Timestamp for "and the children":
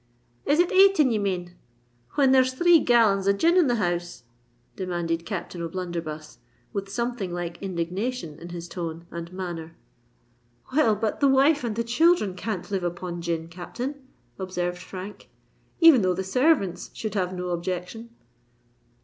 11.63-12.33